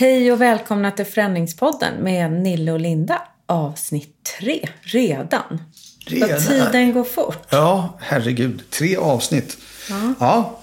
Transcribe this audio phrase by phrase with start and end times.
[0.00, 3.22] Hej och välkomna till Förändringspodden med Nille och Linda.
[3.46, 5.62] Avsnitt tre, redan.
[6.06, 6.28] Redan?
[6.30, 7.46] Vad tiden går fort.
[7.50, 8.62] Ja, herregud.
[8.70, 9.56] Tre avsnitt.
[9.90, 10.14] Ja.
[10.20, 10.56] Ja,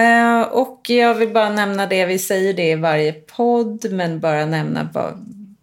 [0.00, 4.46] Eh, och jag vill bara nämna det, vi säger det i varje podd, men bara
[4.46, 5.18] nämna va-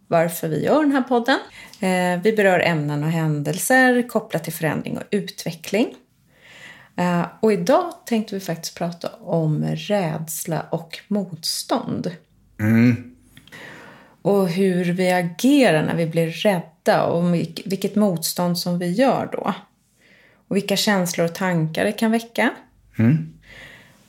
[0.07, 1.37] varför vi gör den här podden.
[1.79, 5.93] Eh, vi berör ämnen och händelser kopplat till förändring och utveckling.
[6.95, 12.11] Eh, och idag tänkte vi faktiskt prata om rädsla och motstånd.
[14.21, 19.29] Och hur vi agerar när vi blir rädda och vilk- vilket motstånd som vi gör
[19.31, 19.53] då.
[20.47, 22.49] Och vilka känslor och tankar det kan väcka.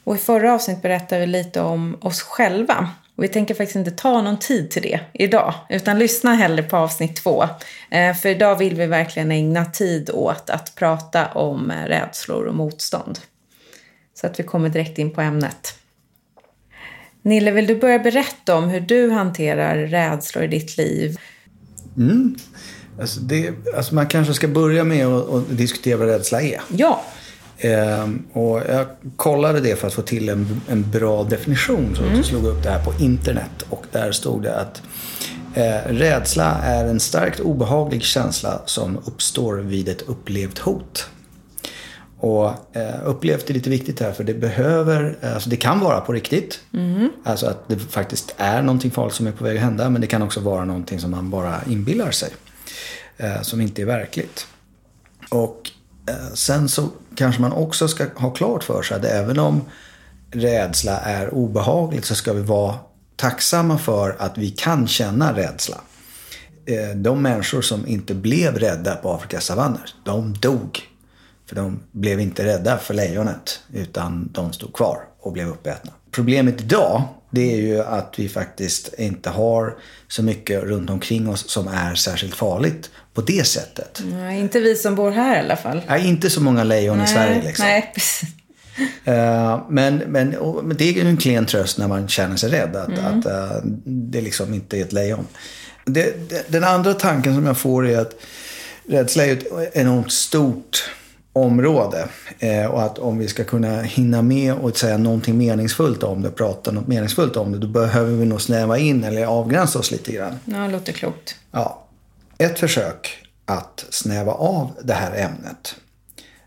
[0.04, 2.88] Och i förra avsnittet berättade vi lite om oss själva.
[3.16, 6.76] Och vi tänker faktiskt inte ta någon tid till det idag, utan lyssna hellre på
[6.76, 7.44] avsnitt två.
[7.90, 12.54] Eh, för idag vill vi verkligen ägna tid åt att prata om eh, rädslor och
[12.54, 13.18] motstånd.
[14.14, 15.78] Så att vi kommer direkt in på ämnet.
[17.22, 21.18] Nille, vill du börja berätta om hur du hanterar rädslor i ditt liv?
[23.00, 26.60] alltså det, alltså man kanske ska börja med att, diskutera vad rädsla är.
[26.76, 27.02] Ja,
[27.62, 31.94] Ehm, och jag kollade det för att få till en, en bra definition.
[31.96, 33.62] Så jag slog upp det här på internet.
[33.70, 34.82] Och där stod det att
[35.54, 41.06] eh, rädsla är en starkt obehaglig känsla som uppstår vid ett upplevt hot.
[42.22, 46.12] Och eh, upplevt är lite viktigt här för det behöver, alltså det kan vara på
[46.12, 46.60] riktigt.
[47.24, 49.90] Alltså att det faktiskt är någonting farligt som är på väg att hända.
[49.90, 52.30] Men det kan också vara någonting som man bara inbillar sig.
[53.16, 54.46] Eh, som inte är verkligt.
[55.30, 55.70] Och
[56.08, 59.62] eh, sen så kanske man också ska ha klart för sig att även om
[60.30, 62.74] rädsla är obehagligt så ska vi vara
[63.16, 65.80] tacksamma för att vi kan känna rädsla.
[66.66, 70.91] Eh, De människor som inte blev rädda på Afrikas savanner, de dog.
[71.52, 75.92] För de blev inte rädda för lejonet utan de stod kvar och blev uppätna.
[76.10, 79.76] Problemet idag det är ju att vi faktiskt inte har
[80.08, 84.02] så mycket runt omkring oss som är särskilt farligt på det sättet.
[84.04, 85.82] nej, inte vi som bor här i alla fall.
[85.88, 87.66] Nej, inte så många lejon i Sverige liksom.
[87.66, 88.28] Nej, precis.
[89.04, 90.28] Eh, men, men,
[90.62, 92.76] men det är ju en klen tröst när man känner sig rädd.
[92.76, 95.26] Att, att eh, det liksom inte är ett lejon.
[95.84, 98.14] Det, det, den andra tanken som jag får är att
[98.88, 100.90] rädsla är ett enormt stort
[101.32, 102.08] område.
[102.38, 106.30] Eh, och att om vi ska kunna hinna med och säga någonting meningsfullt om det,
[106.30, 110.12] prata något meningsfullt om det, då behöver vi nog snäva in eller avgränsa oss lite
[110.12, 110.38] grann.
[110.44, 111.36] Ja, det låter klokt.
[111.50, 111.86] Ja,
[112.38, 115.74] ett försök att snäva av det här ämnet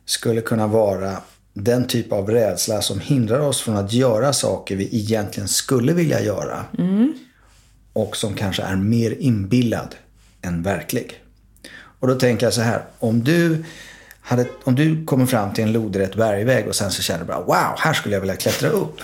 [0.06, 1.18] skulle kunna vara
[1.54, 6.22] den typ av rädsla som hindrar oss från att göra saker vi egentligen skulle vilja
[6.22, 6.66] göra.
[7.94, 9.96] Och som kanske är mer inbillad
[10.42, 11.22] än verklig.
[12.00, 13.66] Och då tänker jag så här, om du,
[14.26, 17.42] hade, om du kommer fram till en lodrätt bergväg och sen så känner du bara
[17.42, 19.02] wow, här skulle jag vilja klättra upp.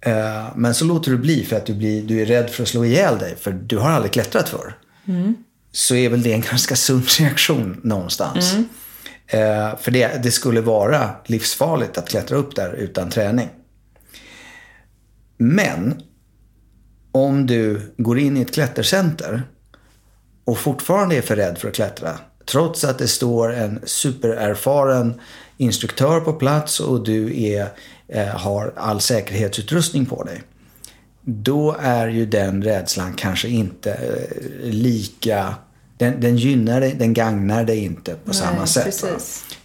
[0.00, 2.68] Eh, Men så låter du bli för att du, blir, du är rädd för att
[2.68, 4.76] slå ihjäl dig för du har aldrig klättrat förr.
[5.72, 8.54] Så är väl det en ganska sund reaktion någonstans.
[9.26, 13.48] Eh, för det, det skulle vara livsfarligt att klättra upp där utan träning.
[15.36, 16.02] Men
[17.12, 19.42] om du går in i ett klättercenter
[20.44, 22.18] och fortfarande är för rädd för att klättra.
[22.52, 25.20] Trots att det står en supererfaren
[25.56, 27.68] instruktör på plats och du är,
[28.08, 30.42] eh, har all säkerhetsutrustning på dig.
[31.22, 35.54] Då är ju den rädslan kanske inte eh, lika...
[35.96, 39.04] Den, den gynnar dig, den gagnar dig inte på samma sätt.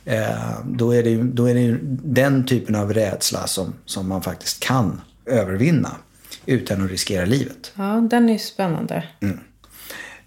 [0.05, 0.29] Eh,
[0.65, 5.01] då, är det, då är det den typen av rädsla som, som man faktiskt kan
[5.25, 5.91] övervinna
[6.45, 7.71] utan att riskera livet.
[7.75, 9.03] Ja, den är ju spännande.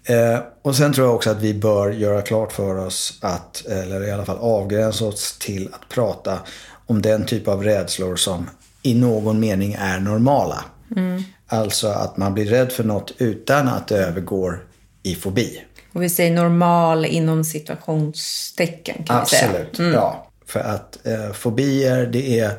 [0.09, 4.07] Eh, och sen tror jag också att vi bör göra klart för oss att, eller
[4.07, 6.39] i alla fall avgränsa oss till att prata
[6.85, 8.49] om den typ av rädslor som
[8.81, 10.65] i någon mening är normala.
[11.47, 14.65] Alltså att man blir rädd för något utan att det övergår
[15.03, 15.63] i fobi.
[15.93, 19.49] Och vi säger normal inom situationstecken kan vi säga.
[19.49, 20.27] Absolut, ja.
[20.45, 22.51] För att eh, fobier, det är,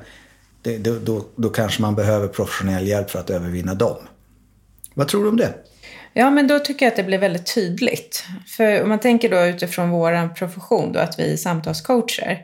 [0.62, 3.97] det, då, då, då kanske man behöver professionell hjälp för att övervinna dem.
[4.94, 5.54] Vad tror du om det?
[6.13, 8.25] Ja, men då tycker jag att det blir väldigt tydligt.
[8.47, 12.43] För om man tänker då utifrån vår profession då, att vi är samtalscoacher.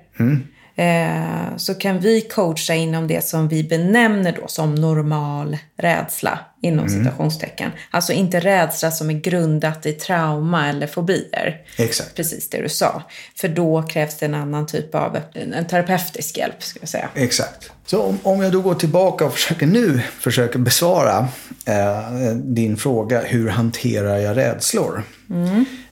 [0.77, 6.89] Eh, så kan vi coacha inom det som vi benämner då som normal rädsla inom
[6.89, 7.71] citationstecken.
[7.91, 11.63] Alltså inte rädsla som är grundat i trauma eller fobier.
[11.77, 12.15] Exakt.
[12.15, 13.03] Precis det du sa.
[13.37, 17.09] För då krävs det en annan typ av en terapeutisk hjälp, ska jag säga.
[17.15, 17.71] Exakt.
[17.87, 21.29] Så om, om jag då går tillbaka och försöker nu försöker besvara
[21.67, 25.03] eh, din fråga, hur hanterar jag rädslor?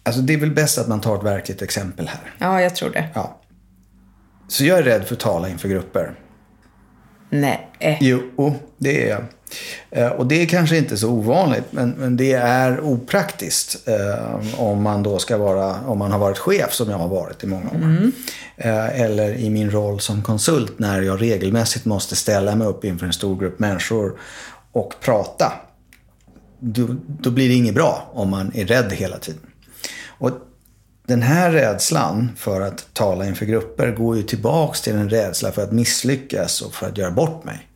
[0.02, 2.34] Alltså det är väl bäst att man tar ett verkligt exempel här.
[2.38, 3.08] Ja, jag tror det.
[3.14, 3.40] Ja.
[4.48, 6.14] Så jag är rädd för att tala inför grupper.
[7.30, 7.98] Nej.
[8.00, 9.24] Jo, det är jag.
[9.90, 14.82] Eh, och det är kanske inte så ovanligt, men, men det är opraktiskt eh, om
[14.82, 17.70] man då ska vara, om man har varit chef som jag har varit i många
[17.70, 17.74] år.
[17.74, 18.12] Mm.
[18.56, 23.06] Eh, eller i min roll som konsult när jag regelmässigt måste ställa mig upp inför
[23.06, 24.18] en stor grupp människor
[24.72, 25.52] och prata.
[26.58, 26.86] Då,
[27.20, 29.40] då blir det inget bra om man är rädd hela tiden.
[30.06, 30.30] Och
[31.06, 35.62] den här rädslan för att tala inför grupper går ju tillbaks till en rädsla för
[35.62, 37.68] att misslyckas och för att göra bort mig.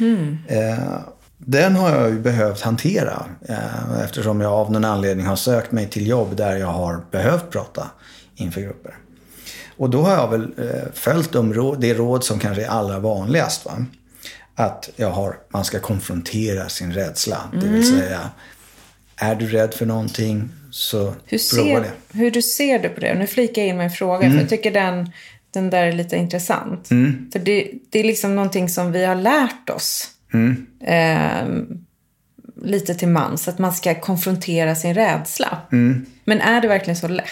[0.00, 0.38] Mm.
[1.38, 5.88] den har jag ju behövt hantera eh, eftersom jag av någon anledning har sökt mig
[5.88, 7.90] till jobb där jag har behövt prata
[8.36, 8.94] inför grupper.
[9.76, 13.64] Och då har jag väl eh, följt de det råd som kanske är allra vanligast.
[13.64, 13.84] Va?
[14.54, 17.40] Att jag har, man ska konfrontera sin rädsla.
[17.52, 17.64] Mm.
[17.64, 18.00] Det vill mm.
[18.00, 18.30] säga,
[19.16, 22.18] är du rädd för någonting så hur ser, prova det.
[22.18, 23.14] Hur du ser du på det?
[23.14, 24.26] Nu flikar jag in med en fråga.
[24.26, 24.32] Mm.
[24.32, 25.10] För jag tycker den,
[25.52, 26.90] den där är lite intressant.
[26.90, 27.28] Mm.
[27.32, 30.08] För det, det är liksom någonting som vi har lärt oss.
[30.32, 30.66] Mm.
[30.80, 31.64] Eh,
[32.64, 33.48] lite till mans.
[33.48, 35.58] Att man ska konfrontera sin rädsla.
[35.72, 36.06] Mm.
[36.24, 37.26] Men är det verkligen så lätt?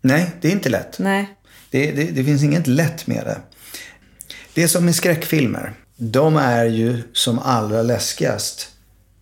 [0.00, 0.98] Nej, det är inte lätt.
[0.98, 1.26] Nej.
[1.70, 3.38] Det, det, det finns inget lätt med det.
[4.54, 5.72] Det är som med skräckfilmer.
[5.96, 8.68] De är ju som allra läskigast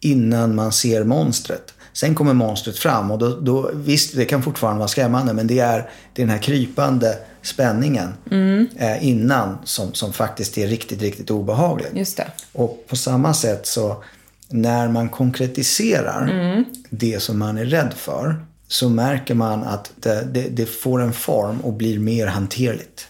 [0.00, 1.74] innan man ser monstret.
[1.92, 5.58] Sen kommer monstret fram och då, då, visst, det kan fortfarande vara skrämmande men det
[5.58, 8.68] är, det är den här krypande spänningen mm.
[8.78, 11.88] eh, innan som, som faktiskt är riktigt, riktigt obehaglig.
[11.94, 12.26] Just det.
[12.52, 14.04] Och på samma sätt så
[14.48, 16.64] när man konkretiserar mm.
[16.90, 21.12] det som man är rädd för så märker man att det, det, det, får en
[21.12, 23.08] form och blir mer hanterligt.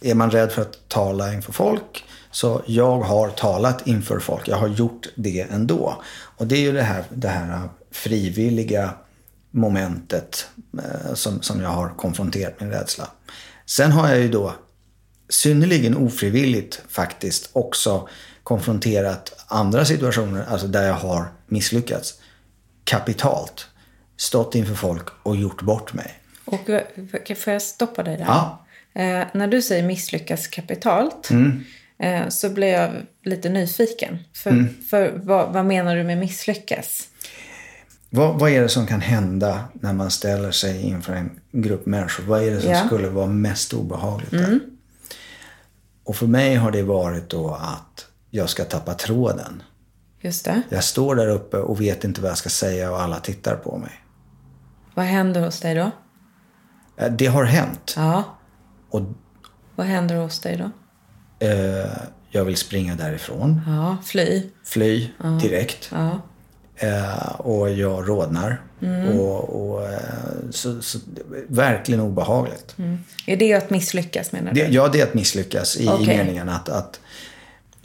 [0.00, 4.48] Är man rädd för att tala inför folk så jag har talat inför folk.
[4.48, 6.02] Jag har gjort det ändå.
[6.08, 8.90] Och det är ju det här, det här frivilliga
[9.50, 10.46] momentet
[10.78, 13.08] eh, som, som jag har konfronterat min rädsla.
[13.66, 14.54] Sen har jag ju då
[15.28, 18.08] synnerligen ofrivilligt faktiskt också
[18.42, 22.14] konfronterat andra situationer, alltså där jag har misslyckats
[22.84, 23.66] kapitalt.
[24.16, 26.18] Stått inför folk och gjort bort mig.
[26.44, 26.60] Och
[27.36, 28.24] får jag stoppa dig där?
[28.24, 28.66] Ja.
[28.94, 31.64] Eh, när du säger misslyckas kapitalt mm.
[31.98, 32.90] eh, så blir jag
[33.24, 34.18] lite nyfiken.
[34.32, 34.82] För, mm.
[34.90, 37.08] för vad, vad menar du med misslyckas?
[38.16, 42.24] Vad, vad, är det som kan hända när man ställer sig inför en grupp människor?
[42.24, 42.86] Vad är det som ja.
[42.86, 44.32] skulle vara mest obehagligt?
[44.32, 44.60] Mm.
[46.04, 49.62] Och för mig har det varit då att jag ska tappa tråden.
[50.20, 50.62] Just det.
[50.68, 53.78] Jag står där uppe och vet inte vad jag ska säga och alla tittar på
[53.78, 54.04] mig.
[54.94, 55.90] Vad händer hos dig då?
[56.96, 57.94] Eh, det har hänt.
[57.96, 58.24] Ja.
[58.90, 59.02] Och,
[59.74, 60.70] vad händer hos dig då?
[61.46, 61.90] Eh,
[62.30, 63.60] jag vill springa därifrån.
[63.66, 64.50] Ja, fly.
[64.64, 65.28] Fly ja.
[65.28, 65.88] direkt.
[65.92, 66.20] Ja.
[66.76, 68.60] Eh, och jag rodnar.
[68.82, 69.20] Mm.
[69.20, 69.98] Och, och eh,
[70.50, 70.98] så, så,
[71.46, 72.74] verkligen obehagligt.
[72.78, 72.98] Mm.
[73.26, 74.60] Är det att misslyckas menar du?
[74.60, 76.04] Det, ja, det är att misslyckas i, okay.
[76.04, 77.00] i meningen att, att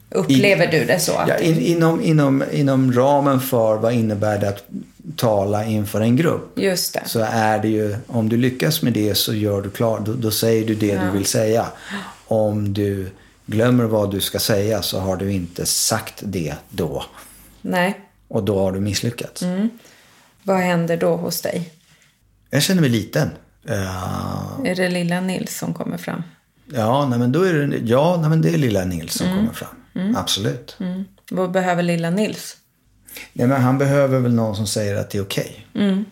[0.09, 1.11] Upplever i, du det så?
[1.27, 4.63] Ja, in, inom, inom, inom ramen för vad innebär det att
[5.15, 6.59] tala inför en grupp.
[6.59, 7.01] Just det.
[7.05, 10.31] Så är det ju, om du lyckas med det så gör du klart, då, då
[10.31, 11.03] säger du det ja.
[11.03, 11.65] du vill säga.
[12.27, 13.09] Om du
[13.45, 17.05] glömmer vad du ska säga så har du inte sagt det då.
[17.61, 17.99] Nej.
[18.31, 19.41] Och då har du misslyckats.
[19.41, 19.69] Mm.
[20.43, 21.73] Vad händer då hos dig?
[22.49, 23.29] Jag känner mig liten.
[23.69, 24.65] Uh...
[24.65, 26.23] Är det lilla Nils som kommer fram?
[26.65, 29.39] Ja, nej, men då är det, ja nej, men det är lilla Nils som mm.
[29.39, 29.75] kommer fram.
[29.95, 30.15] Mm.
[30.15, 30.77] Absolut.
[30.79, 31.03] Mm.
[31.31, 32.57] Vad behöver lilla Nils?
[33.33, 35.65] Nej, men han behöver väl någon som säger att det är okej.
[35.73, 35.87] Okay.
[35.87, 36.05] Mm.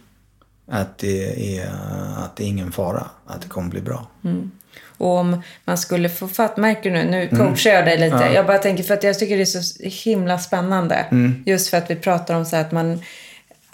[0.67, 1.69] Att, det är,
[2.17, 3.07] att det är ingen fara.
[3.25, 4.07] Att det kommer bli bra.
[4.23, 4.51] Mm.
[4.99, 7.37] Och om man skulle få fatt, märker du nu, nu mm.
[7.37, 8.15] coachar jag dig lite.
[8.15, 8.31] Ja.
[8.33, 10.95] Jag bara tänker för att jag tycker det är så himla spännande.
[10.95, 11.43] Mm.
[11.45, 13.01] Just för att vi pratar om så att man,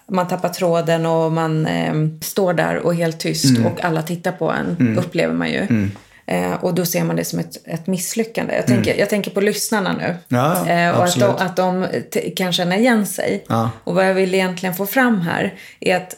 [0.07, 3.65] man tappar tråden och man eh, står där och är helt tyst mm.
[3.65, 4.97] och alla tittar på en, mm.
[4.97, 5.61] upplever man ju.
[5.61, 5.91] Mm.
[6.27, 8.55] Eh, och då ser man det som ett, ett misslyckande.
[8.55, 10.15] Jag tänker, jag tänker på lyssnarna nu.
[10.27, 11.87] Ja, eh, och att de, att de
[12.35, 13.45] kan känna igen sig.
[13.49, 13.69] Ja.
[13.83, 16.15] Och vad jag vill egentligen få fram här är att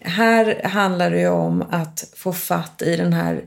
[0.00, 3.40] här handlar det ju om att få fatt i den här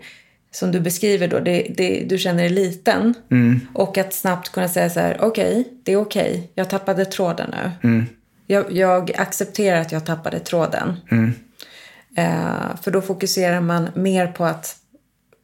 [0.60, 3.14] som du beskriver då, det, det, du känner dig liten.
[3.32, 3.68] Mm.
[3.74, 6.44] Och att snabbt kunna säga så här, okej, okay, det är okej, okay.
[6.56, 7.90] jag tappade tråden nu.
[7.90, 8.06] Mm.
[8.48, 11.00] Jag, jag, accepterar att jag tappade tråden.
[11.12, 11.34] Mm.
[12.16, 14.76] Eh, för då fokuserar man mer på att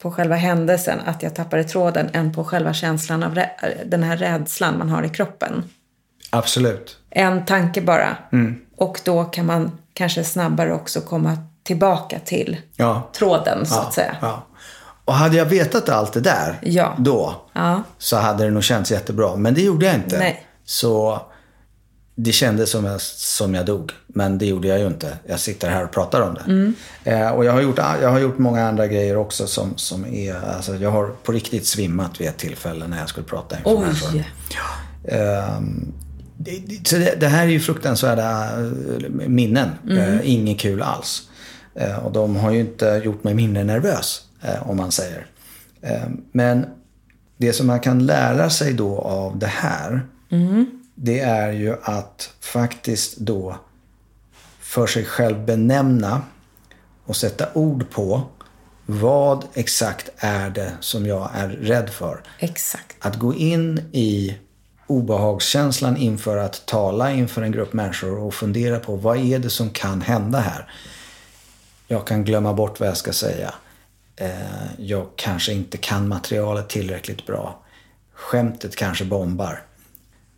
[0.02, 3.40] på själva händelsen, att jag tappade tråden, än på själva känslan av
[3.86, 5.64] den här rädslan man har i kroppen.
[6.30, 6.98] Absolut.
[7.10, 8.18] En tanke bara.
[8.32, 8.62] Mm.
[8.78, 13.10] Och då kan man kanske snabbare också komma tillbaka till ja.
[13.16, 13.82] tråden, så ja.
[13.82, 14.16] att säga.
[14.22, 14.48] Ja.
[15.06, 16.96] Och hade jag vetat allt det där ja.
[17.00, 17.84] då, ja.
[17.98, 19.36] så hade det nog känts jättebra.
[19.36, 20.20] Men det gjorde jag inte.
[20.20, 20.48] Nej.
[20.66, 21.22] Så
[22.16, 23.92] det kändes som jag, som jag dog.
[24.08, 25.18] Men det gjorde jag ju inte.
[25.28, 26.42] Jag sitter här och pratar om det.
[26.42, 26.74] Mm.
[27.04, 30.56] Eh, och jag har, gjort, jag har gjort många andra grejer också som, som är...
[30.56, 34.24] Alltså jag har på riktigt svimmat vid ett tillfälle när jag skulle prata inför människor.
[34.50, 35.12] Ja.
[35.12, 35.60] Eh,
[36.84, 39.70] Så det, det, här är ju fruktansvärda eh, minnen.
[39.84, 39.98] Mm.
[39.98, 41.22] Eh, inget kul alls.
[41.76, 44.22] Eh, och de har ju inte gjort mig mindre nervös,
[44.62, 45.26] om man säger.
[45.82, 46.66] Eh, men
[47.38, 50.66] det som man kan lära sig då av det här, mm.
[50.96, 53.56] det är ju att faktiskt då
[54.60, 56.22] för sig själv benämna
[57.06, 58.22] och sätta ord på
[58.86, 62.22] vad exakt är det som jag är rädd för?
[62.40, 62.96] Exakt.
[63.00, 64.38] Att gå in i
[64.88, 69.70] obehagskänslan inför att tala inför en grupp människor och fundera på vad är det som
[69.70, 70.72] kan hända här?
[71.88, 73.54] Jag kan glömma bort vad jag ska säga.
[74.16, 74.30] Eh,
[74.78, 77.60] jag kanske inte kan materialet tillräckligt bra.
[78.14, 79.64] Skämtet kanske bombar.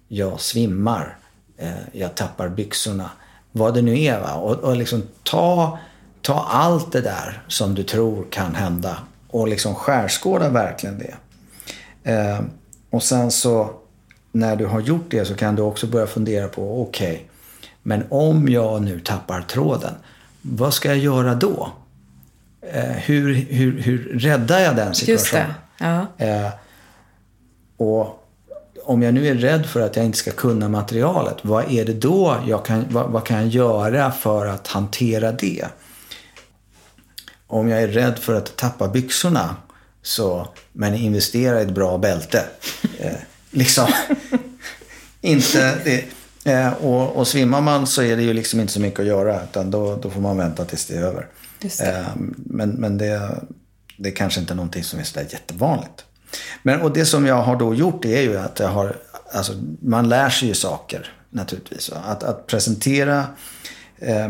[0.07, 1.17] Jag svimmar.
[1.57, 3.09] Eh, jag tappar byxorna.
[3.51, 4.19] Vad det nu är.
[4.19, 4.33] Va?
[4.33, 5.79] Och, och liksom ta,
[6.21, 11.15] ta allt det där som du tror kan hända och liksom skärskåda verkligen det.
[12.11, 12.39] Eh,
[12.89, 13.73] och sen så
[14.31, 17.25] när du har gjort det så kan du också börja fundera på, okej, okay,
[17.83, 19.93] men om jag nu tappar tråden,
[20.41, 21.71] vad ska jag göra då?
[22.71, 25.53] Eh, hur, hur, hur räddar jag den situationen?
[25.77, 26.07] Ja.
[26.17, 26.49] Eh,
[27.77, 28.25] och
[28.83, 31.93] om jag nu är rädd för att jag inte ska kunna materialet, vad är det
[31.93, 35.65] då jag kan, vad, vad kan jag göra för att hantera det?
[37.47, 39.55] Om jag är rädd för att tappa byxorna,
[40.01, 42.45] så, men investera i ett bra bälte.
[42.99, 43.15] Eh,
[43.51, 43.87] liksom,
[45.21, 46.05] inte det.
[46.51, 49.43] Eh, och, och svimmar man så är det ju liksom inte så mycket att göra.
[49.43, 51.27] Utan då, då får man vänta tills det är över.
[51.79, 51.97] Det.
[51.97, 53.41] Eh, men men det,
[53.97, 56.05] det är kanske inte är någonting som är sådär jättevanligt.
[56.63, 58.95] Men, och det som jag har då gjort är ju att jag har,
[59.31, 61.91] alltså, man lär sig ju saker naturligtvis.
[62.05, 63.25] Att, att presentera,
[63.97, 64.29] eh,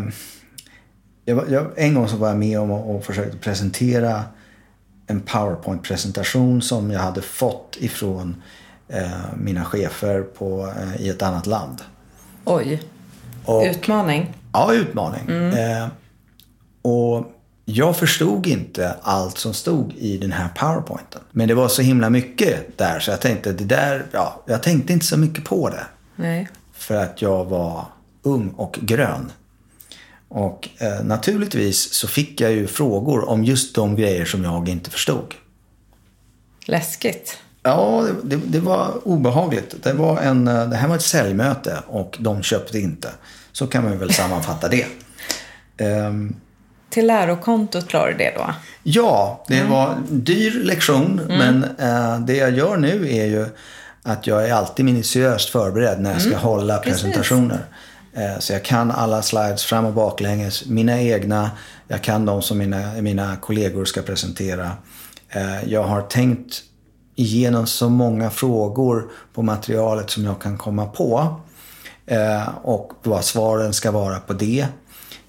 [1.26, 4.24] jag, jag, en gång så var jag med om och, och försökte presentera
[5.08, 8.42] en powerpoint-presentation som jag hade fått ifrån
[8.88, 11.82] eh, mina chefer på, eh, i ett annat land.
[12.46, 12.82] Oj.
[13.46, 14.34] Och, utmaning.
[14.54, 15.22] Ja, utmaning.
[15.28, 15.90] Mm.
[16.86, 17.32] Och
[17.66, 21.22] jag förstod inte allt som stod i den här powerpointen.
[21.32, 24.94] Men det var så himla mycket där så jag tänkte det där, ja, jag tänkte
[24.94, 25.86] inte så mycket på det.
[26.16, 26.48] Nej.
[26.74, 27.86] För att jag var
[28.22, 29.32] ung och grön.
[30.28, 34.90] Och eh, naturligtvis så fick jag ju frågor om just de grejer som jag inte
[34.90, 35.34] förstod.
[36.66, 37.38] Läskigt.
[37.64, 39.76] Ja, det, det, det, var obehagligt.
[39.84, 43.12] Det, var en, eh, det här var ett säljmöte och de köpte inte.
[43.52, 44.86] Så kan man väl sammanfatta det.
[45.78, 46.36] Um,
[46.96, 48.54] Till lärokontot klarade det då?
[48.84, 49.72] Ja, det mm.
[49.72, 51.20] var en dyr lektion.
[51.20, 51.38] Mm.
[51.38, 53.46] Men uh, det jag gör nu är ju
[54.04, 56.42] att jag är alltid minutiöst förberedd när jag ska mm.
[56.42, 57.66] hålla presentationer.
[58.18, 60.66] Uh, så jag kan alla slides fram och baklänges.
[60.66, 61.52] Mina egna,
[61.88, 64.72] jag kan de som mina, mina kollegor ska presentera.
[65.36, 66.62] Uh, jag har tänkt
[67.16, 71.40] igenom så många frågor på materialet som jag kan komma på.
[72.06, 74.68] Eh, och vad svaren ska vara på det.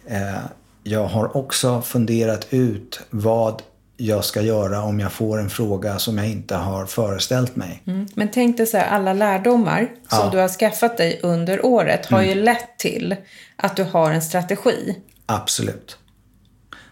[0.06, 0.38] Eh,
[0.86, 3.62] jag har också funderat ut vad
[3.96, 7.82] jag ska göra om jag får en fråga som jag inte har föreställt mig.
[7.86, 8.06] Mm.
[8.14, 10.28] Men tänk dig så här, alla lärdomar som ja.
[10.32, 12.38] du har skaffat dig under året har mm.
[12.38, 13.16] ju lett till
[13.56, 14.96] att du har en strategi.
[15.26, 15.98] Absolut.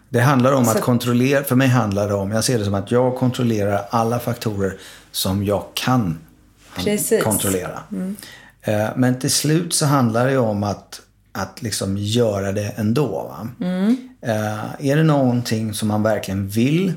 [0.09, 0.71] Det handlar om så...
[0.71, 4.19] att kontrollera, för mig handlar det om, jag ser det som att jag kontrollerar alla
[4.19, 4.77] faktorer
[5.11, 6.19] som jag kan
[6.75, 7.23] Precis.
[7.23, 7.79] kontrollera.
[7.91, 8.15] Mm.
[8.61, 11.01] Eh, men till slut så handlar det om att,
[11.37, 13.37] att liksom göra det ändå.
[13.61, 13.97] Mm.
[14.21, 16.93] Eh, är det någonting som man verkligen vill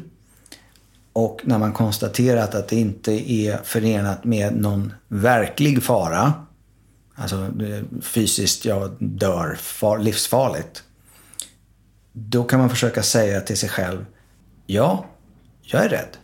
[1.12, 6.32] och när man konstaterat att det inte är förenat med någon verklig fara,
[7.14, 10.82] alltså eh, fysiskt, jag dör, far, livsfarligt.
[12.12, 14.06] Då kan man försöka säga till sig själv,
[14.66, 15.06] ja,
[15.62, 16.16] jag är rädd.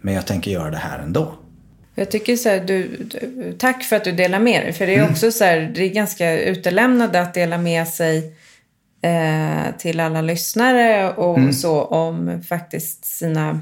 [0.00, 1.34] Men jag tänker göra det här ändå.
[1.98, 3.08] Jag tycker så här, du,
[3.58, 4.72] tack för att du delar med dig.
[4.72, 5.10] För det är mm.
[5.10, 8.36] också så här, det är ganska utelämnande att dela med sig
[9.02, 11.52] eh, till alla lyssnare och mm.
[11.52, 13.60] så om faktiskt sina,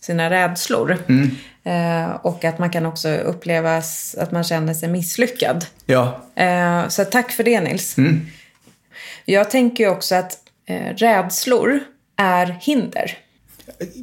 [0.00, 0.98] sina rädslor.
[1.08, 1.30] Mm.
[1.64, 3.82] Eh, och att man kan också uppleva
[4.18, 5.66] att man känner sig misslyckad.
[5.86, 6.22] Ja.
[6.34, 7.98] Eh, så tack för det Nils.
[7.98, 8.26] Mm.
[9.24, 11.80] Jag tänker också att eh, rädslor
[12.16, 13.18] är hinder.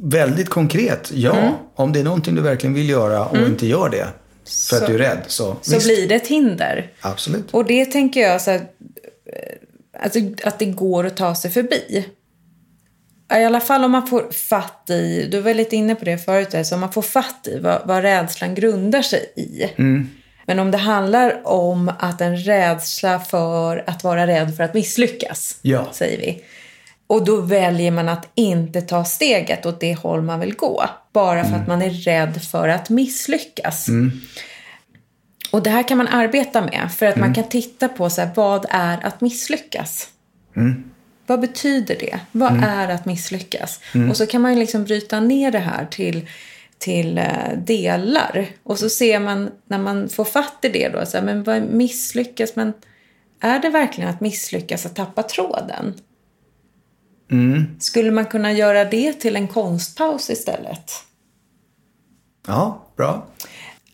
[0.02, 1.36] Väldigt konkret, ja.
[1.36, 1.54] Mm.
[1.74, 3.50] Om det är någonting du verkligen vill göra och mm.
[3.50, 4.06] inte gör det
[4.44, 5.22] för så, att du är rädd.
[5.26, 6.90] Så, så blir det ett hinder.
[7.00, 7.50] Absolut.
[7.50, 12.06] Och det tänker jag så här, eh, alltså, att det går att ta sig förbi.
[13.32, 16.66] I alla fall om man får fatt i, du var lite inne på det förut,
[16.66, 19.62] så om man får fatt i vad, vad rädslan grundar sig i.
[19.76, 20.08] Mm.
[20.46, 25.58] Men om det handlar om att en rädsla för att vara rädd för att misslyckas,
[25.62, 25.86] ja.
[25.92, 26.44] säger vi.
[27.06, 30.84] Och då väljer man att inte ta steget åt det håll man vill gå.
[31.12, 31.60] Bara för mm.
[31.60, 33.88] att man är rädd för att misslyckas.
[33.88, 34.20] Mm.
[35.50, 38.30] Och det här kan man arbeta med för att man kan titta på så här,
[38.34, 40.08] vad är att misslyckas?
[41.26, 42.18] Vad betyder det?
[42.32, 43.80] Vad är att misslyckas?
[44.10, 46.28] Och så kan man liksom bryta ner det här till,
[46.78, 48.46] till eh, delar.
[48.62, 51.56] Och så ser man när man får fatt i det då, så här, men vad
[51.56, 52.56] är misslyckas?
[52.56, 52.72] Men
[53.40, 55.94] är det verkligen att misslyckas att tappa tråden?
[57.78, 60.92] Skulle man kunna göra det till en konstpaus istället?
[62.46, 63.26] Ja, bra.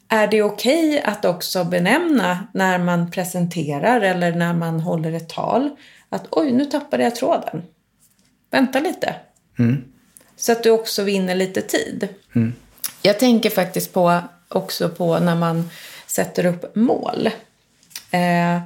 [0.08, 5.70] Är det okej att också benämna när man presenterar eller när man håller ett tal
[6.08, 7.62] att oj, nu tappade jag tråden.
[8.50, 9.14] Vänta lite.
[10.36, 12.08] Så att du också vinner lite tid.
[13.02, 15.70] Jag tänker faktiskt på också på när man
[16.06, 17.30] sätter upp mål.
[18.10, 18.60] Eh,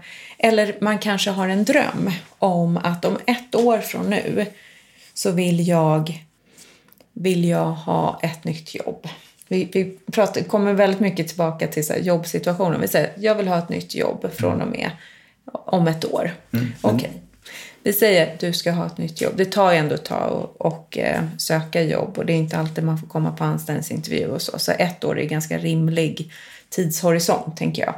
[0.47, 4.47] eller man kanske har en dröm om att om ett år från nu
[5.15, 6.25] så vill jag,
[7.13, 9.09] vill jag ha ett nytt jobb.
[9.49, 12.81] Vi, vi pratar, kommer väldigt mycket tillbaka till så här jobbsituationen.
[12.81, 14.91] Vi säger jag vill ha ett nytt jobb från och med
[15.53, 16.31] om ett år.
[16.81, 17.11] Okej.
[17.83, 19.33] Vi säger att du ska ha ett nytt jobb.
[19.37, 22.59] Det tar ju ändå ett tag och, och eh, söka jobb och det är inte
[22.59, 24.59] alltid man får komma på anställningsintervju och så.
[24.59, 26.33] Så ett år är en ganska rimlig
[26.69, 27.95] tidshorisont, tänker jag.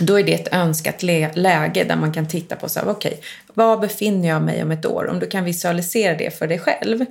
[0.00, 3.20] Då är det ett önskat läge där man kan titta på så här, okej,
[3.54, 5.08] var befinner jag mig om ett år?
[5.08, 7.04] Om du kan visualisera det för dig själv.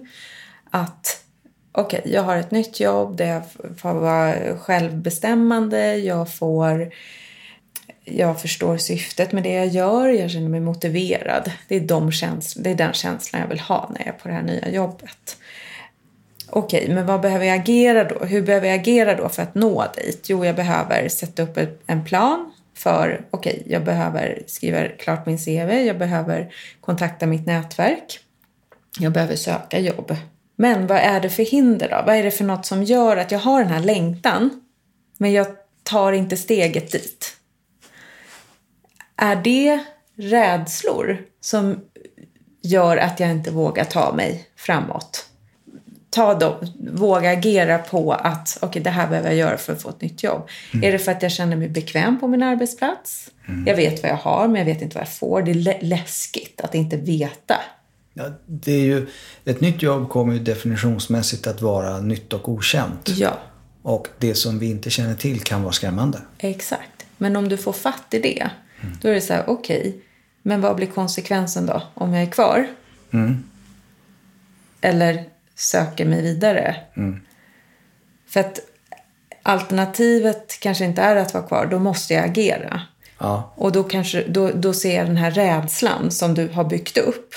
[0.70, 1.22] Att
[1.72, 3.42] okej, jag har ett nytt jobb där jag
[3.82, 6.94] får vara självbestämmande, jag får
[8.06, 11.52] jag förstår syftet med det jag gör, jag känner mig motiverad.
[11.68, 14.28] Det är, de käns- det är den känslan jag vill ha när jag är på
[14.28, 15.38] det här nya jobbet.
[16.50, 18.26] Okej, men vad behöver jag agera då?
[18.26, 20.26] Hur behöver jag agera då för att nå dit?
[20.30, 25.38] Jo, jag behöver sätta upp ett- en plan för, okej, jag behöver skriva klart min
[25.38, 28.20] CV, jag behöver kontakta mitt nätverk,
[29.00, 30.16] jag behöver söka jobb.
[30.56, 32.04] Men vad är det för hinder då?
[32.06, 34.62] Vad är det för något som gör att jag har den här längtan,
[35.18, 35.48] men jag
[35.84, 37.38] tar inte steget dit?
[39.16, 39.84] Är det
[40.16, 41.80] rädslor som
[42.62, 45.30] gör att jag inte vågar ta mig framåt?
[46.14, 46.60] Ta då,
[46.92, 50.24] våga agera på att okej, det här behöver jag göra för att få ett nytt
[50.24, 50.48] jobb.
[50.84, 53.30] Är det för att jag känner mig bekväm på min arbetsplats?
[53.66, 55.42] Jag vet vad jag har, men jag vet inte vad jag får.
[55.42, 57.56] Det är lä- läskigt att inte veta.
[58.14, 59.08] Ja, det är ju,
[59.46, 63.10] ett nytt jobb kommer ju definitionsmässigt att vara nytt och okänt.
[63.10, 63.38] Ja,
[63.82, 66.20] Och det som vi inte känner till kan vara skrämmande.
[66.38, 67.06] exakt.
[67.18, 68.50] Men om du får fatt i det,
[69.02, 69.96] då är det så här, okej,
[70.42, 72.68] men vad blir konsekvensen då om jag är kvar?
[74.82, 75.24] Eller
[75.56, 76.76] söker mig vidare?
[78.28, 78.60] För att
[79.44, 82.82] alternativet kanske inte är att vara kvar, då måste jag agera.
[83.20, 86.98] Ja, Och då, kanske, då, då ser jag den här rädslan som du har byggt
[86.98, 87.34] upp.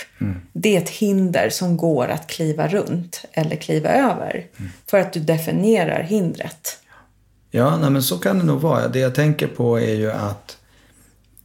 [0.52, 4.46] Det är ett hinder som går att kliva runt eller kliva över.
[4.86, 6.78] För att du definierar hindret.
[7.50, 8.88] ja nej, men så kan det nog vara.
[8.88, 10.56] Det jag tänker på är ju att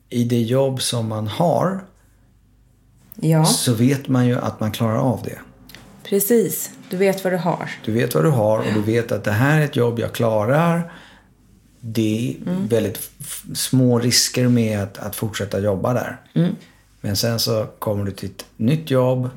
[0.09, 1.83] i det jobb som man har
[3.15, 5.37] Ja, så vet man ju att man klarar av det.
[6.11, 6.69] Precis.
[6.89, 7.69] Du vet vad du har.
[7.85, 10.13] Du vet vad du har och du vet att det här är ett jobb jag
[10.13, 10.93] klarar.
[11.79, 12.35] Det är
[12.69, 16.17] väldigt f- små risker med att, att fortsätta jobba där.
[17.01, 19.29] Men sen så kommer du till ett nytt jobb.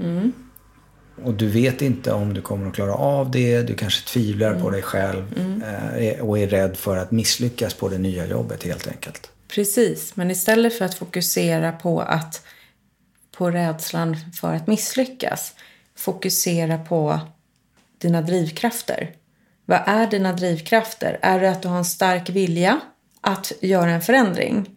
[1.25, 3.63] Och du vet inte om du kommer att klara av det.
[3.63, 5.25] Du kanske tvivlar på dig själv.
[5.99, 9.31] eh, Och är rädd för att misslyckas på det nya jobbet helt enkelt.
[9.49, 12.43] Precis, men istället för att fokusera på att
[13.37, 15.55] på rädslan för att misslyckas,
[15.97, 17.21] fokusera på
[17.99, 19.11] dina drivkrafter.
[19.67, 21.19] Vad är dina drivkrafter?
[21.23, 22.81] Är det att du har en stark vilja
[23.21, 24.71] att göra en förändring?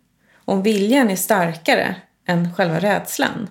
[0.45, 1.95] Om viljan är starkare
[2.27, 3.49] än själva rädslan,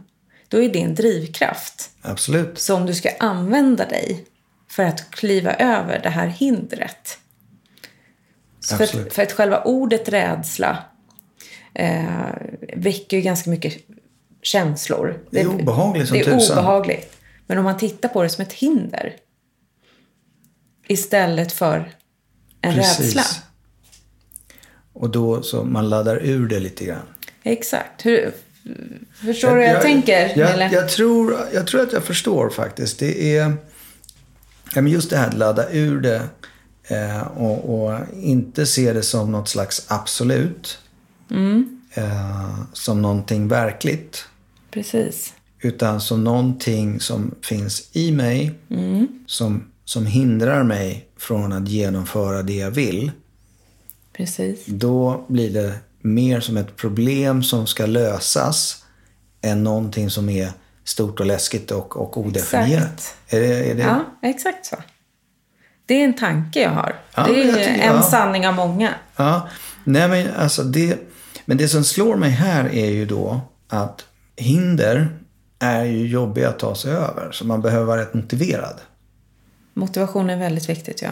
[0.49, 2.59] då är det en drivkraft Absolut.
[2.59, 4.25] som du ska använda dig
[4.69, 7.19] för att kliva över det här hindret.
[8.61, 10.79] Så För att, för att själva ordet rädsla
[11.75, 12.05] eh,
[12.77, 13.75] väcker ju ganska mycket
[14.43, 15.21] känslor.
[15.31, 16.59] Det är obehagligt som Det är tusan.
[16.59, 17.16] obehagligt.
[17.47, 19.17] Men om man tittar på det som ett hinder
[20.87, 21.93] istället för
[22.61, 22.99] en Precis.
[22.99, 23.23] rädsla.
[24.93, 27.07] Och då så man laddar ur det lite grann.
[27.43, 28.07] Exakt.
[28.07, 28.33] Hur,
[29.13, 30.39] förstår du hur jag, tänker?
[30.39, 32.99] Jag, jag, tror, jag tror att jag förstår faktiskt.
[32.99, 33.53] Det är
[34.75, 36.23] ja, men just det här att ladda ur det
[36.85, 40.79] eh, och, och inte se det som något slags absolut.
[41.31, 41.81] Mm.
[41.95, 44.25] Eh, som någonting verkligt.
[44.71, 45.35] Precis.
[45.61, 48.55] Utan som någonting som finns i mig.
[48.71, 49.09] Mm.
[49.27, 53.11] Som, som hindrar mig från att genomföra det jag vill.
[54.17, 54.67] Precis.
[54.67, 58.85] Då blir det mer som ett problem som ska lösas
[59.43, 60.51] än någonting som är
[60.85, 62.83] stort och läskigt och, och odefinierat.
[62.93, 63.17] Exakt.
[63.29, 63.83] Är det, är det?
[63.83, 64.77] Ja, exakt så.
[65.87, 66.97] Det är en tanke jag har.
[67.15, 68.03] Ja, det är tycker- en ja.
[68.03, 68.95] sanning av många.
[69.17, 69.49] Ja,
[69.85, 70.99] nej men alltså det,
[71.45, 74.05] men det som slår mig här är ju då att
[74.37, 75.19] hinder
[75.59, 77.33] är ju jobbiga att ta sig över.
[77.33, 78.81] Så man behöver vara rätt motiverad.
[79.75, 81.11] Motivation är väldigt viktigt, ja.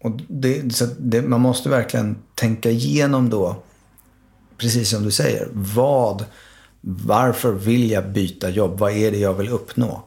[0.00, 3.56] Och det, så det, man måste verkligen tänka igenom då,
[4.56, 6.24] precis som du säger, vad,
[6.80, 8.78] varför vill jag byta jobb?
[8.78, 10.02] Vad är det jag vill uppnå?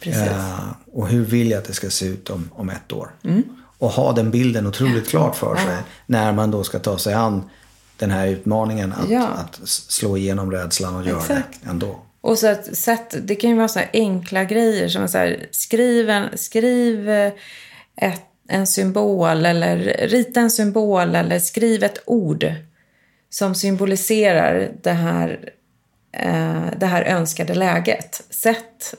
[0.00, 0.22] Precis.
[0.22, 0.58] Eh,
[0.92, 3.10] och hur vill jag att det ska se ut om, om ett år?
[3.78, 5.76] Och ha den bilden otroligt klart för sig
[6.06, 7.42] när man då ska ta sig an
[7.96, 9.26] den här utmaningen att, Ja.
[9.28, 11.58] att slå igenom rädslan och göra Exakt.
[11.62, 12.00] det ändå.
[12.20, 15.46] Och så att sätt, det kan ju vara så här enkla grejer som så här,
[15.50, 17.32] skriv, en, skriv eh,
[17.96, 19.76] ett, en symbol eller
[20.08, 22.52] rita en symbol eller skriv ett ord
[23.30, 25.52] som symboliserar det här,
[26.12, 28.22] eh, det här önskade läget.
[28.30, 28.94] Sätt,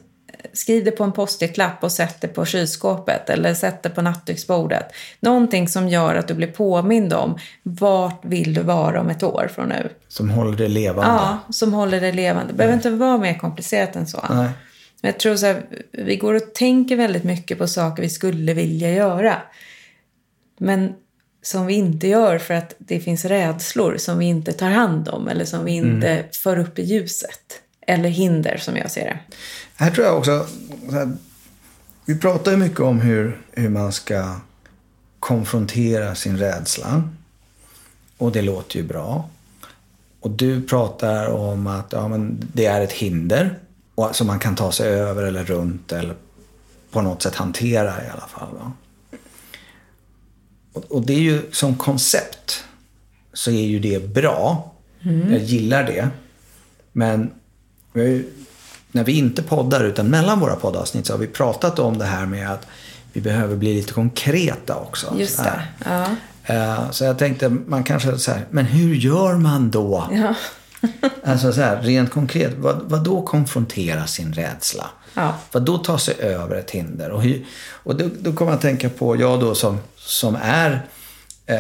[0.54, 4.86] skriv det på en post-it-lapp och sätt det på kylskåpet eller sätt det på nattduksbordet.
[5.20, 9.50] Någonting som gör att du blir påmind om vart vill du vara om ett år
[9.56, 9.90] från nu.
[10.08, 11.12] Som håller det levande.
[11.12, 12.54] Ja, som håller det levande.
[12.54, 14.26] Det behöver inte vara mer komplicerat än så.
[14.30, 14.50] Nej.
[15.02, 18.54] Men jag tror så här, vi går och tänker väldigt mycket på saker vi skulle
[18.54, 19.38] vilja göra.
[20.58, 20.94] Men
[21.42, 25.28] som vi inte gör för att det finns rädslor som vi inte tar hand om
[25.28, 27.62] eller som vi inte för upp i ljuset.
[27.92, 29.20] Eller hinder som jag ser det.
[29.76, 30.48] Här tror jag också,
[30.90, 31.12] så här,
[32.06, 34.36] vi pratar ju mycket om hur, hur man ska
[35.20, 37.10] konfrontera sin rädsla.
[38.18, 39.30] Och det låter ju bra.
[40.20, 43.60] Och du pratar om att ja, men det är ett hinder
[43.96, 46.16] och, som man kan ta sig över eller runt eller
[46.92, 48.54] på något sätt hantera i alla fall.
[48.54, 48.72] Va?
[50.74, 52.64] Och, och det är ju som koncept
[53.34, 54.72] så är ju det bra.
[55.30, 56.10] Jag gillar det.
[56.92, 57.32] Men
[57.94, 58.26] vi
[58.92, 62.26] när vi inte poddar utan mellan våra poddavsnitt så har vi pratat om det här
[62.26, 62.68] med att
[63.14, 65.16] vi behöver bli lite konkreta också.
[65.18, 65.64] Just så det.
[65.86, 66.06] Ja.
[66.44, 70.08] Eh, Så jag tänkte, man kanske så här, men hur gör man då?
[70.12, 70.36] Ja.
[71.26, 74.90] Alltså så här, rent konkret, vad, vad då konfrontera sin rädsla?
[75.14, 75.34] Ja.
[75.52, 77.10] Vad då ta sig över ett hinder?
[77.10, 77.46] Och, hur,
[77.84, 80.86] och då, då kommer man att tänka på, jag då som, som är
[81.46, 81.60] eh,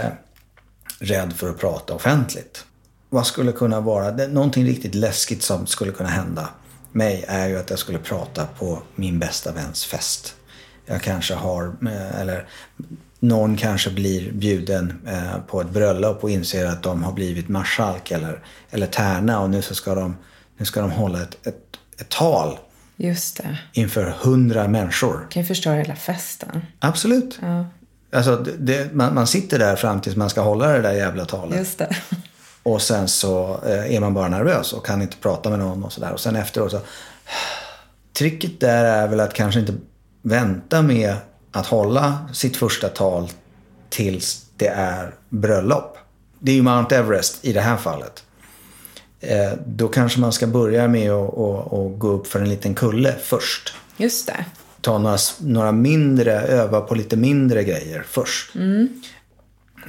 [0.99, 2.65] rädd för att prata offentligt.
[3.13, 6.49] Vad skulle kunna vara, det, någonting riktigt läskigt som skulle kunna hända
[6.91, 10.35] mig är ju att jag skulle prata på min bästa väns fest.
[10.85, 12.47] Jag kanske har, eh, eller
[13.19, 18.11] någon kanske blir bjuden eh, på ett bröllop och inser att de har blivit marskalk
[18.11, 20.17] eller, eller tärna och nu så ska de,
[20.57, 22.57] nu ska de hålla ett, ett, ett tal
[22.95, 23.57] Just det.
[23.73, 25.27] inför hundra människor.
[25.29, 26.65] Kan ju förstöra hela festen.
[26.79, 27.39] Absolut.
[27.41, 27.65] Ja.
[28.13, 31.25] Alltså, det, det, man, man sitter där fram tills man ska hålla det där jävla
[31.25, 31.59] talet.
[31.59, 31.95] Just det.
[32.63, 35.93] Och sen så eh, är man bara nervös och kan inte prata med någon och
[35.93, 36.11] sådär.
[36.13, 36.79] Och sen efteråt så...
[38.13, 39.73] Tricket där är väl att kanske inte
[40.21, 41.15] vänta med
[41.51, 43.29] att hålla sitt första tal
[43.89, 45.97] tills det är bröllop.
[46.39, 48.23] Det är ju Mount Everest i det här fallet.
[49.19, 52.75] Eh, då kanske man ska börja med att att- att gå upp för en liten
[52.75, 53.73] kulle först.
[53.97, 54.45] Just det.
[54.81, 58.51] Ta några, några mindre, öva på lite mindre grejer först.
[58.55, 58.61] Har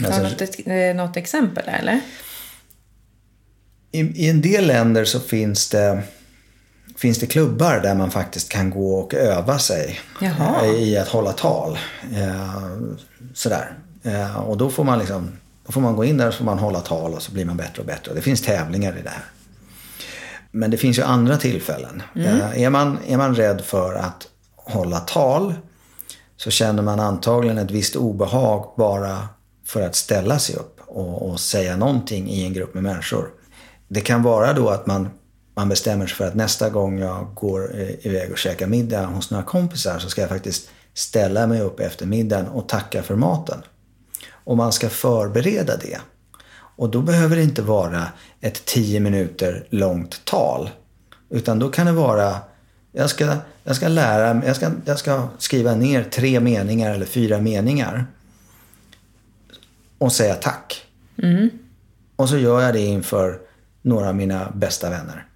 [0.06, 2.00] Alltså, du något, eh, något exempel där, eller?
[3.92, 6.02] I, I en del länder så finns det,
[6.96, 10.64] finns det klubbar där man faktiskt kan gå och öva sig Jaha.
[10.64, 11.78] eh, i att hålla tal.
[12.14, 12.72] Eh,
[13.34, 13.78] sådär.
[14.02, 15.32] Eh, och då får man liksom
[15.66, 17.44] då får man gå in där och så får man hålla tal och så blir
[17.44, 18.14] man bättre och bättre.
[18.14, 19.24] Det finns tävlingar i det här.
[20.50, 22.02] Men det finns ju andra tillfällen.
[22.16, 25.54] Eh, är, man, är man rädd för att hålla tal
[26.36, 29.28] så känner man antagligen ett visst obehag bara
[29.66, 33.28] för att ställa sig upp och, och säga någonting i en grupp med människor.
[33.92, 35.08] Det kan vara då att man,
[35.54, 39.30] man bestämmer sig för att nästa gång jag går eh, iväg och käkar middag hos
[39.30, 43.62] några kompisar så ska jag faktiskt ställa mig upp efter middagen och tacka för maten.
[44.30, 46.00] Och man ska förbereda det.
[46.76, 48.06] Och då behöver det inte vara
[48.40, 50.70] ett tio minuter långt tal.
[51.30, 52.36] Utan då kan det vara,
[52.92, 57.06] jag ska, jag ska lära mig, jag ska, jag ska skriva ner tre meningar eller
[57.06, 58.06] fyra meningar.
[59.98, 60.86] Och säga tack.
[62.16, 63.51] Och så gör jag det inför
[63.82, 65.26] några av mina bästa vänner.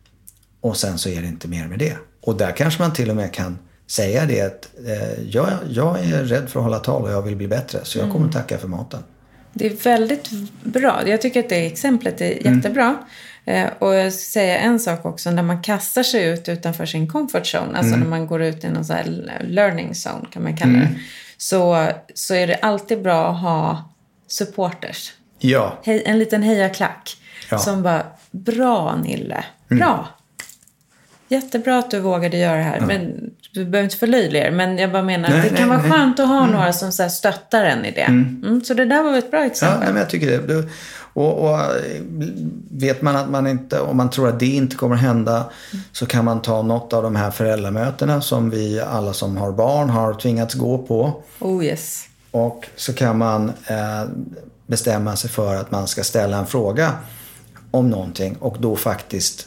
[0.60, 1.96] Och sen så är det inte mer med det.
[2.20, 6.24] Och där kanske man till och med kan säga det att eh, jag, jag är
[6.24, 7.80] rädd för att hålla tal och jag vill bli bättre.
[7.82, 9.00] Så jag kommer tacka för maten.
[9.52, 10.30] Det är väldigt
[10.62, 11.02] bra.
[11.06, 12.96] Jag tycker att det exemplet är jättebra.
[13.44, 15.30] Eh, och jag ska säga en sak också.
[15.30, 17.78] När man kastar sig ut utanför sin comfort zone.
[17.78, 20.94] Alltså när man går ut i någon sån här learning zone kan man kalla det.
[21.36, 23.90] Så, så är det alltid bra att ha
[24.28, 25.12] supporters.
[25.38, 27.16] Ja, Hej, en liten hejaklack.
[27.50, 27.58] Ja.
[27.58, 28.06] Som bara,
[28.44, 29.44] bra Nille.
[29.68, 30.08] Bra.
[31.28, 32.80] Jättebra att du vågade göra det här.
[32.80, 35.68] Men du behöver inte förlöjliga det, men jag bara menar Nej, att det nej, kan
[35.68, 35.90] vara nej.
[35.90, 38.00] skönt att ha några som så här stöttar en i det.
[38.00, 39.78] Mm, så det där var ett bra Ja, exempel.
[39.80, 40.68] nej, men jag tycker det.
[41.12, 41.60] Och, och
[42.70, 45.44] vet man att man inte, om man tror att det inte kommer hända
[45.92, 49.90] så kan man ta något av de här föräldramötena som vi alla som har barn
[49.90, 51.22] har tvingats gå på.
[51.38, 52.04] Oh yes.
[52.30, 54.08] Och så kan man eh,
[54.66, 56.92] bestämma sig för att man ska ställa en fråga
[57.76, 59.46] om någonting och då faktiskt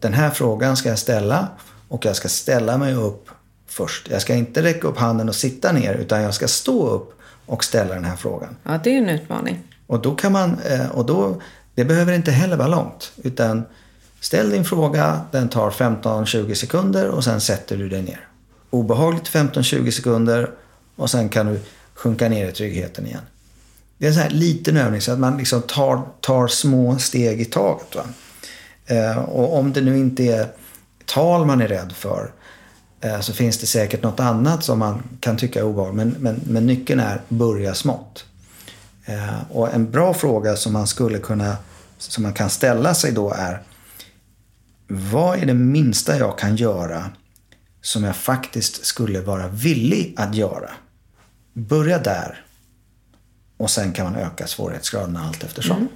[0.00, 1.48] den här frågan ska jag ställa
[1.88, 3.28] och jag ska ställa mig upp
[3.66, 4.08] först.
[4.10, 7.64] Jag ska inte räcka upp handen och sitta ner utan jag ska stå upp och
[7.64, 8.56] ställa den här frågan.
[8.62, 9.62] Ja, det är en utmaning.
[9.86, 11.42] Och då kan man, eh, och då,
[11.74, 13.12] det behöver inte heller vara långt.
[13.22, 13.64] Utan
[14.20, 18.28] ställ din fråga, den tar 15-20 sekunder och sen sätter du dig ner.
[18.70, 20.50] Obehagligt 15-20 sekunder
[20.96, 21.60] och sen kan du
[21.94, 23.20] sjunka ner i tryggheten igen.
[24.04, 27.40] Det är en sån här liten övning så att man liksom tar, tar små steg
[27.40, 27.94] i taget.
[27.94, 28.02] Va?
[28.86, 30.48] Eh, och om det nu inte är
[31.04, 32.32] tal man är rädd för
[33.00, 35.96] eh, så finns det säkert något annat som man kan tycka är obehagligt.
[35.96, 38.24] Men, men, men nyckeln är börja smått.
[39.04, 41.56] Eh, och en bra fråga som man skulle kunna
[41.98, 43.62] som man kan ställa sig då är
[44.86, 47.10] vad är det minsta jag kan göra
[47.82, 50.70] som jag faktiskt skulle vara villig att göra?
[51.52, 52.43] Börja där.
[53.64, 55.88] Och sen kan man öka svårighetsgraden allt eftersom.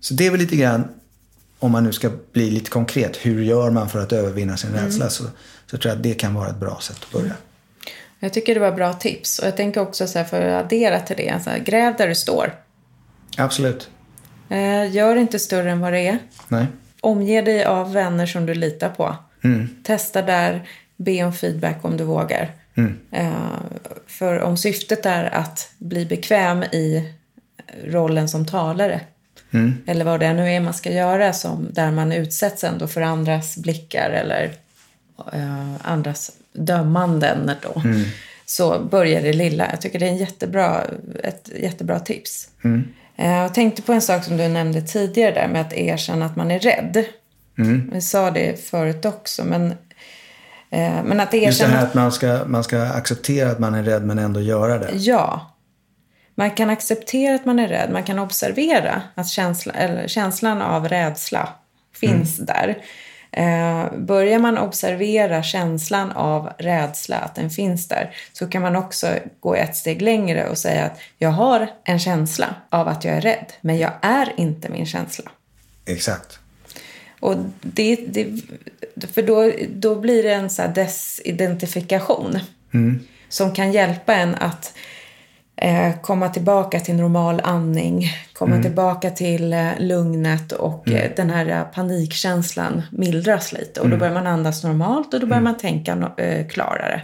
[0.00, 0.88] Så det är väl lite grann,
[1.58, 5.10] om man nu ska bli lite konkret, hur gör man för att övervinna sin rädsla?
[5.10, 5.24] Så,
[5.66, 7.34] så tror jag att det kan vara ett bra sätt att börja.
[8.18, 9.38] Jag tycker det var bra tips.
[9.38, 12.08] Och jag tänker också så här, för att addera till det, så här, gräv där
[12.08, 12.54] du står.
[13.36, 13.90] Absolut.
[14.48, 16.18] Eh, gör inte större än vad det är.
[16.48, 16.66] Nej.
[17.00, 19.16] Omge dig av vänner som du litar på.
[19.84, 22.61] Testa där, be om feedback om du vågar.
[23.10, 23.32] Eh,
[24.06, 27.12] för om syftet är att bli bekväm i
[27.84, 29.00] rollen som talare.
[29.86, 33.56] Eller vad det nu är man ska göra som, där man utsätts ändå för andras
[33.56, 34.52] blickar eller
[35.32, 37.82] eh, andras dömanden då.
[38.46, 39.70] Så börja det lilla.
[39.70, 40.80] Jag tycker det är en jättebra,
[41.22, 42.48] ett jättebra tips.
[43.16, 46.36] Eh, Jag tänkte på en sak som du nämnde tidigare där med att erkänna att
[46.36, 47.04] man är rädd.
[47.92, 49.74] Vi sa det förut också, men,
[50.78, 51.76] men att Just det erkänna...
[51.76, 54.90] här att man ska, man ska acceptera att man är rädd men ändå göra det.
[54.92, 55.52] Ja.
[56.34, 57.90] Man kan acceptera att man är rädd.
[57.92, 61.48] Man kan observera att känsla, eller känslan av rädsla
[61.94, 62.82] finns där.
[63.32, 69.06] Eh, börjar man observera känslan av rädsla, att den finns där, så kan man också
[69.40, 73.20] gå ett steg längre och säga att jag har en känsla av att jag är
[73.20, 75.30] rädd, men jag är inte min känsla.
[75.86, 76.38] Exakt.
[77.22, 78.26] Och det, det,
[79.14, 82.38] för då, då blir det en så desidentifikation
[83.28, 84.74] som kan hjälpa en att
[85.56, 91.46] eh, komma tillbaka till normal andning, komma tillbaka till eh, lugnet och eh, den här
[91.46, 93.80] eh, panikkänslan mildras lite.
[93.80, 97.00] Och då börjar man andas normalt och då börjar man tänka no- eh, klarare.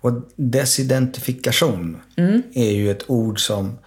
[0.00, 1.96] Och desidentifikation
[2.54, 3.78] är ju ett ord som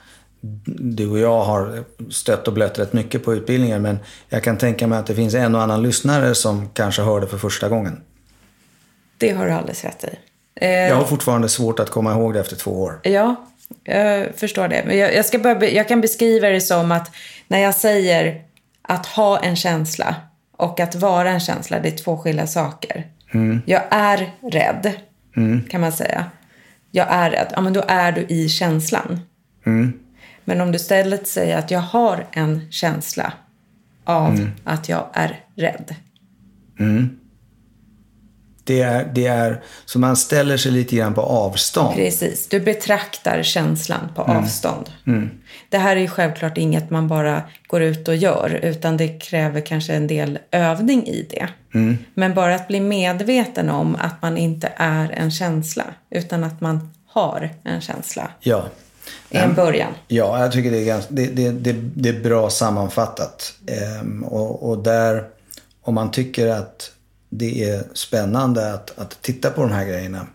[0.96, 3.82] du och jag har stött och blött rätt mycket på utbildningen.
[3.82, 7.22] Men jag kan tänka mig att det finns en och annan lyssnare som kanske hör
[7.22, 8.02] det för första gången.
[9.18, 10.08] Det har du alldeles rätt i.
[10.56, 13.00] Eh, Jag har fortfarande svårt att komma ihåg det efter två år.
[13.04, 13.36] Ja,
[13.84, 14.84] jag förstår det.
[14.88, 17.12] Men jag, jag, ska be- jag kan beskriva det som att
[17.48, 18.42] när jag säger
[18.82, 20.16] att ha en känsla
[20.58, 23.08] och att vara en känsla, det är två skilda saker.
[23.66, 24.92] Jag är rädd,
[25.70, 26.26] kan man säga.
[26.92, 27.48] Jag är rädd.
[27.56, 29.20] Ja, men då är du i känslan.
[30.46, 33.34] Men om du istället säger att jag har en känsla
[34.04, 35.96] av att jag är rädd.
[38.64, 41.96] Det är, det är, så man ställer sig lite grann på avstånd.
[41.96, 44.90] Precis, du betraktar känslan på avstånd.
[45.70, 49.62] Det här är ju självklart inget man bara går ut och gör, utan det kräver
[49.62, 51.48] kanske en del övning i det.
[52.14, 56.94] Men bara att bli medveten om att man inte är en känsla, utan att man
[57.08, 58.66] har en känsla, Ja.
[59.30, 59.94] Är en början.
[60.08, 63.54] Ja, jag tycker det är, ganska, det, det, det, det är bra sammanfattat.
[63.68, 65.28] Ehm, och, och där,
[65.82, 66.92] om man tycker att
[67.30, 70.28] det är spännande att, att titta på de här grejerna.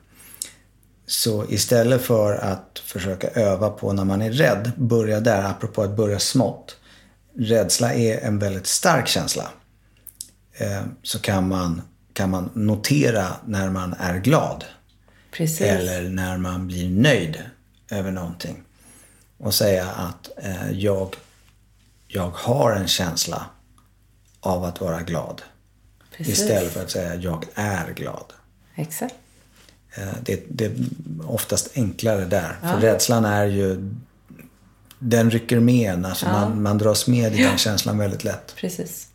[1.07, 5.97] Så istället för att försöka öva på när man är rädd, börja där, apropå att
[5.97, 6.77] börja smått.
[7.39, 9.49] Rädsla är en väldigt stark känsla.
[10.59, 14.65] Ehm, så kan man, kan man notera när man är glad.
[15.33, 15.61] Precis.
[15.61, 17.39] Eller när man blir nöjd
[17.91, 18.63] över någonting.
[19.39, 21.17] Och säga att eh, jag,
[22.09, 23.47] jag har en känsla
[24.41, 25.43] av att vara glad.
[26.17, 26.39] Precis.
[26.39, 28.33] Istället för att säga jag är glad.
[28.75, 29.15] Exakt.
[29.95, 30.73] Eh, det, det är
[31.27, 32.57] oftast enklare där.
[32.63, 33.95] För rädslan är ju...
[34.99, 36.05] Den rycker med en.
[36.05, 38.55] Alltså man, man dras med i den känslan väldigt lätt.
[38.57, 39.07] Precis.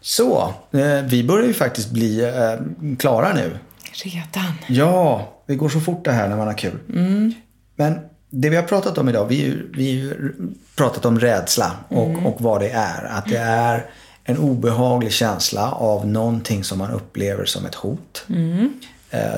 [0.00, 3.58] Så, eh, vi börjar ju faktiskt bli eh, klara nu.
[3.92, 4.52] Redan?
[4.68, 6.78] Ja, det går så fort det här när man har kul.
[6.88, 7.34] Mm.
[7.82, 9.42] Men det vi har pratat om idag, vi
[9.74, 10.32] har ju
[10.76, 12.26] pratat om rädsla och, mm.
[12.26, 13.04] och vad det är.
[13.04, 13.90] Att det är
[14.24, 18.24] en obehaglig känsla av någonting som man upplever som ett hot.
[18.28, 18.72] Mm.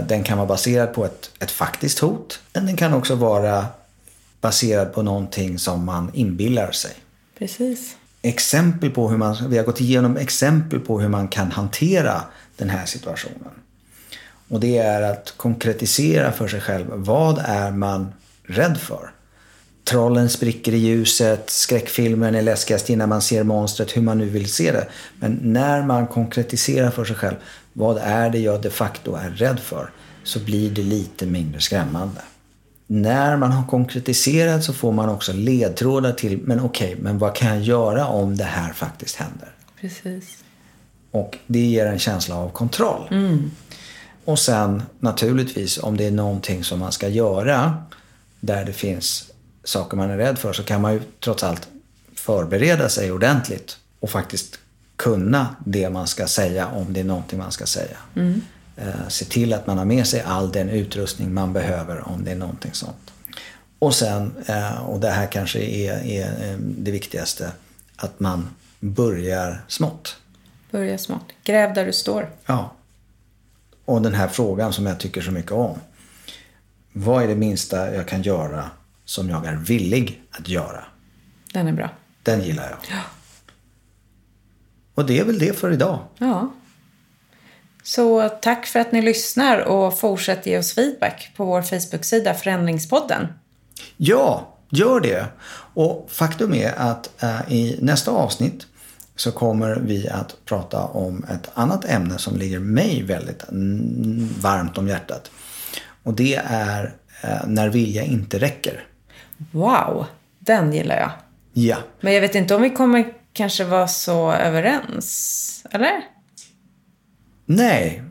[0.08, 2.40] Den kan vara baserad på ett, ett faktiskt hot.
[2.52, 3.66] Men den kan också vara
[4.40, 6.92] baserad på någonting som man inbillar sig.
[7.38, 7.96] Precis.
[8.22, 12.22] Exempel på hur man, vi har gått igenom exempel på hur man kan hantera
[12.56, 13.50] den här situationen.
[14.48, 16.86] Och det är att konkretisera för sig själv.
[16.90, 18.12] Vad är man
[18.46, 19.10] rädd för?
[19.84, 24.52] Trollen spricker i ljuset, skräckfilmen är läskigast innan man ser monstret, hur man nu vill
[24.52, 24.88] se det.
[25.20, 27.36] Men när man konkretiserar för sig själv,
[27.72, 29.90] vad är det jag de facto är rädd för?
[30.24, 32.20] Så blir det lite mindre skrämmande.
[32.86, 37.34] När man har konkretiserat så får man också ledtrådar till, men okej, okay, men vad
[37.34, 39.48] kan jag göra om det här faktiskt händer?
[39.80, 40.44] Precis.
[41.10, 43.08] Och det ger en känsla av kontroll.
[43.10, 43.50] Mm.
[44.24, 47.84] Och sen naturligtvis om det är någonting som man ska göra
[48.46, 49.30] där det finns
[49.64, 51.68] saker man är rädd för så kan man ju trots allt
[52.14, 54.58] förbereda sig ordentligt och faktiskt
[54.96, 57.96] kunna det man ska säga om det är någonting man ska säga.
[58.16, 58.40] Mm.
[58.76, 62.30] Eh, se till att man har med sig all den utrustning man behöver om det
[62.30, 63.12] är någonting sånt.
[63.78, 67.52] Och sen, eh, och det här kanske är, är eh, det viktigaste,
[67.96, 68.48] att man
[68.80, 70.16] börjar smått.
[70.70, 71.32] Börja smått.
[71.44, 72.30] Gräv där du står.
[72.46, 72.72] Ja.
[73.84, 75.78] Och den här frågan som jag tycker så mycket om.
[76.96, 78.70] Vad är det minsta jag kan göra
[79.04, 80.84] som jag är villig att göra?
[81.52, 81.90] Den är bra.
[82.22, 82.78] Den gillar jag.
[82.90, 83.02] Ja.
[84.94, 85.98] Och det är väl det för idag.
[86.18, 86.52] Ja.
[87.82, 93.26] Så tack för att ni lyssnar och fortsätt ge oss feedback på vår Facebook-sida Förändringspodden.
[93.96, 95.26] Ja, gör det.
[95.74, 98.66] Och faktum är att äh, i nästa avsnitt
[99.16, 103.44] så kommer vi att prata om ett annat ämne som ligger mig väldigt
[104.40, 105.30] varmt om hjärtat.
[106.04, 108.86] Och det är äh, när vilja inte räcker.
[109.50, 110.06] Wow,
[110.38, 111.10] den gillar jag.
[111.52, 111.76] Ja.
[112.00, 116.00] Men jag vet inte om vi kommer kanske vara så överens, eller?
[117.46, 118.02] Nej.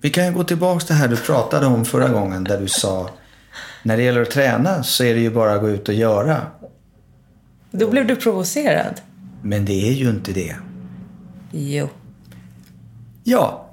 [0.00, 2.68] Vi kan ju gå tillbaka till det här du pratade om förra gången där du
[2.68, 3.10] sa
[3.82, 6.46] när det gäller att träna så är det ju bara att gå ut och göra.
[7.70, 9.00] Då blev du provocerad.
[9.42, 10.56] Men det är ju inte det.
[11.50, 11.88] Jo.
[13.24, 13.70] Ja.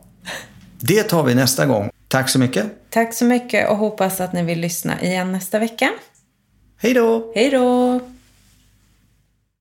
[0.79, 1.89] Det tar vi nästa gång.
[2.07, 2.65] Tack så mycket.
[2.95, 5.89] Tack så mycket och hoppas att ni vill lyssna igen nästa vecka.
[6.77, 7.31] Hej då!
[7.35, 7.99] Hej då!